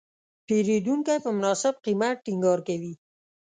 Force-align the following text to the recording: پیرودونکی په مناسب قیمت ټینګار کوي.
پیرودونکی 0.45 1.17
په 1.25 1.29
مناسب 1.37 1.73
قیمت 1.85 2.15
ټینګار 2.25 2.59
کوي. 2.67 2.93